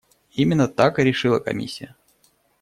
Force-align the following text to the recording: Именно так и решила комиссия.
Именно 0.31 0.67
так 0.67 0.97
и 0.97 1.03
решила 1.03 1.37
комиссия. 1.37 1.95